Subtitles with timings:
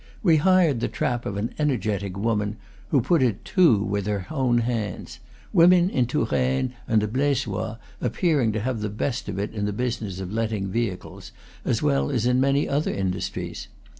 [0.23, 2.57] We hired the trap of an energetic woman
[2.87, 5.19] who put it "to" with her own hands;
[5.53, 9.71] women in Touraine and the B1esois appearing to have the best of it in the
[9.73, 11.31] business of letting vehicles,
[11.63, 13.67] as well as in many other industries.